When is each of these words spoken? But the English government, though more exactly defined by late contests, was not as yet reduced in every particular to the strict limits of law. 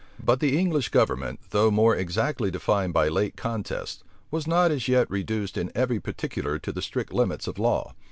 But 0.19 0.39
the 0.39 0.57
English 0.57 0.89
government, 0.89 1.41
though 1.51 1.69
more 1.69 1.95
exactly 1.95 2.49
defined 2.49 2.91
by 2.91 3.07
late 3.07 3.35
contests, 3.37 4.03
was 4.31 4.47
not 4.47 4.71
as 4.71 4.87
yet 4.87 5.07
reduced 5.11 5.57
in 5.57 5.71
every 5.75 5.99
particular 5.99 6.57
to 6.57 6.71
the 6.71 6.81
strict 6.81 7.13
limits 7.13 7.45
of 7.45 7.59
law. 7.59 7.93